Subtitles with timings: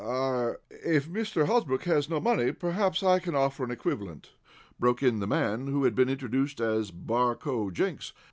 [0.03, 1.45] "Ah er, if Mr.
[1.45, 4.31] Hosbrook has no money, perhaps I can offer an equivalent,"
[4.79, 8.11] broke in the man who had been introduced as Barcoe Jenks.